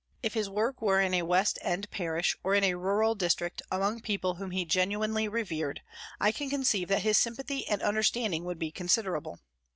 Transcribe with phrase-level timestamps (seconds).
[0.23, 3.99] If his work were in a West End parish or in a rural district among
[3.99, 5.81] people whom he genuinely revered,
[6.19, 9.37] I can conceive that his sympathy and understanding would be considerable.